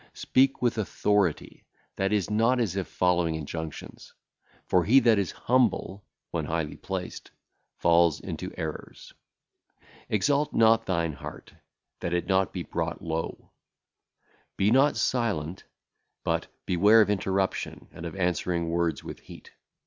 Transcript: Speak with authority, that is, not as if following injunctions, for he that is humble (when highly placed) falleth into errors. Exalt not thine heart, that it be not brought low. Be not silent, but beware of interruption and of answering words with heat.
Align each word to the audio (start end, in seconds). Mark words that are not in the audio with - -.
Speak 0.15 0.63
with 0.63 0.79
authority, 0.79 1.63
that 1.95 2.11
is, 2.11 2.27
not 2.27 2.59
as 2.59 2.75
if 2.75 2.87
following 2.87 3.35
injunctions, 3.35 4.15
for 4.65 4.83
he 4.83 4.99
that 5.01 5.19
is 5.19 5.29
humble 5.31 6.03
(when 6.31 6.43
highly 6.45 6.75
placed) 6.75 7.29
falleth 7.77 8.19
into 8.21 8.51
errors. 8.57 9.13
Exalt 10.09 10.55
not 10.55 10.87
thine 10.87 11.13
heart, 11.13 11.53
that 11.99 12.13
it 12.15 12.25
be 12.25 12.33
not 12.33 12.53
brought 12.71 13.03
low. 13.03 13.51
Be 14.57 14.71
not 14.71 14.97
silent, 14.97 15.65
but 16.23 16.47
beware 16.65 17.01
of 17.01 17.11
interruption 17.11 17.87
and 17.91 18.03
of 18.07 18.15
answering 18.15 18.69
words 18.71 19.03
with 19.03 19.19
heat. 19.19 19.51